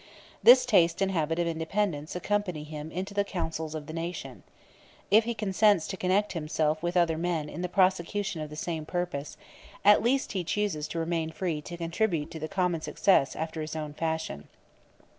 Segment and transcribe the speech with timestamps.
[0.41, 4.41] This taste and habit of independence accompany him into the councils of the nation.
[5.11, 8.83] If he consents to connect himself with other men in the prosecution of the same
[8.83, 9.37] purpose,
[9.85, 13.75] at least he chooses to remain free to contribute to the common success after his
[13.75, 14.47] own fashion.